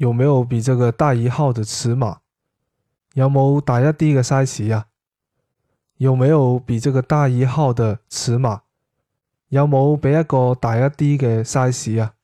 [0.00, 2.20] 有没有比这个大一号的尺码？
[3.12, 4.86] 有冇大一啲嘅 size 啊？
[5.98, 8.62] 有没有比这个大一号的尺码？
[9.50, 12.14] 有冇比一个大一啲嘅 size 啊？